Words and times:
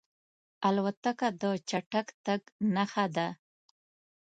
الوتکه 0.67 1.27
د 1.41 1.43
چټک 1.69 2.07
تګ 2.25 2.41
نښه 2.73 3.05
ده. 3.15 3.27